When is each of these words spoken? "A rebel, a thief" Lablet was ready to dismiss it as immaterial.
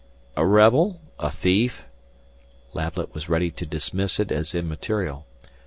"A 0.35 0.43
rebel, 0.47 0.99
a 1.19 1.29
thief" 1.29 1.85
Lablet 2.73 3.13
was 3.13 3.29
ready 3.29 3.51
to 3.51 3.67
dismiss 3.67 4.19
it 4.19 4.31
as 4.31 4.55
immaterial. 4.55 5.27